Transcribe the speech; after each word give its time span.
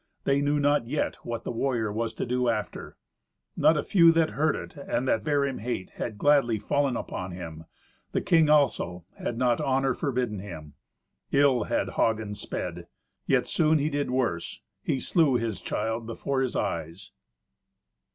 They 0.23 0.41
knew 0.41 0.59
not 0.59 0.87
yet 0.87 1.17
what 1.17 1.43
the 1.43 1.51
warrior 1.51 1.93
was 1.93 2.11
to 2.13 2.25
do 2.25 2.49
after. 2.49 2.97
Not 3.55 3.77
a 3.77 3.83
few 3.83 4.11
that 4.13 4.31
heard 4.31 4.55
it, 4.55 4.75
and 4.75 5.07
that 5.07 5.23
bare 5.23 5.45
him 5.45 5.59
hate, 5.59 5.91
had 5.91 6.17
gladly 6.17 6.57
fallen 6.57 6.97
upon 6.97 7.33
him: 7.33 7.65
the 8.11 8.19
king 8.21 8.49
also, 8.49 9.05
had 9.19 9.37
not 9.37 9.61
honour 9.61 9.93
forbidden 9.93 10.39
him. 10.39 10.73
Ill 11.31 11.65
had 11.65 11.89
Hagen 11.91 12.33
sped. 12.33 12.87
Yet 13.27 13.45
soon 13.45 13.77
he 13.77 13.91
did 13.91 14.09
worse: 14.09 14.61
he 14.81 14.99
slew 14.99 15.35
his 15.35 15.61
child 15.61 16.07
before 16.07 16.41
his 16.41 16.55
eyes. 16.55 17.11